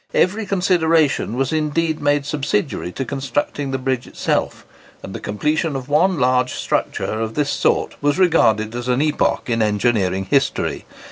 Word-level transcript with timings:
Every 0.15 0.47
consideration 0.47 1.35
was 1.35 1.53
indeed 1.53 2.01
made 2.01 2.25
subsidiary 2.25 2.91
to 2.93 3.05
constructing 3.05 3.69
the 3.69 3.77
bridge 3.77 4.07
itself, 4.07 4.65
and 5.03 5.13
the 5.13 5.19
completion 5.19 5.75
of 5.75 5.89
one 5.89 6.17
large 6.19 6.55
structure 6.55 7.21
of 7.21 7.35
this 7.35 7.51
sort 7.51 7.97
was 8.01 8.17
regarded 8.17 8.73
as 8.73 8.87
an 8.87 9.03
epoch 9.03 9.43
in 9.47 9.61
engineering 9.61 10.25
history. 10.25 10.85